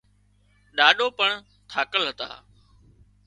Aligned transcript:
ڏاڏو 0.77 1.07
پڻ 1.17 1.29
ٿاڪل 1.71 2.01
هتا 2.09 2.29